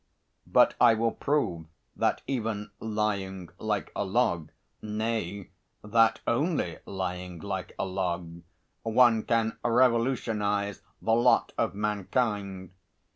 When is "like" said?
3.59-3.91, 7.39-7.75